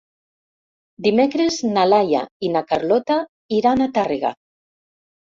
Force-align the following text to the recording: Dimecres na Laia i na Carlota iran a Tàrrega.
Dimecres 1.07 1.57
na 1.75 1.83
Laia 1.89 2.21
i 2.47 2.49
na 2.55 2.63
Carlota 2.71 3.17
iran 3.59 3.85
a 3.85 3.89
Tàrrega. 3.99 4.33